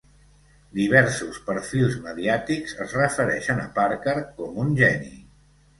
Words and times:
Diversos 0.77 1.37
perfils 1.51 1.99
mediàtics 2.07 2.75
es 2.87 2.99
refereixen 3.01 3.65
a 3.67 3.69
Parker 3.79 4.19
com 4.41 4.63
un 4.67 4.79
geni. 4.85 5.17